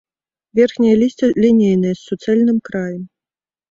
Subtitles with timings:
[0.59, 3.03] Верхняе лісце лінейнае, з суцэльным краем.